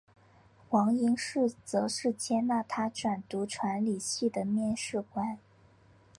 [0.67, 5.37] 黄应士则是接纳他转读传理系的面试官。